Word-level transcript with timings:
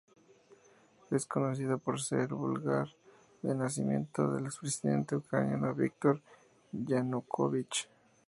Es 1.11 1.27
conocida 1.27 1.77
por 1.77 2.01
ser 2.01 2.21
el 2.21 2.29
lugar 2.29 2.87
de 3.43 3.53
nacimiento 3.53 4.33
del 4.33 4.45
expresidente 4.47 5.15
ucraniano 5.15 5.75
Víktor 5.75 6.23
Yanukóvich. 6.71 7.87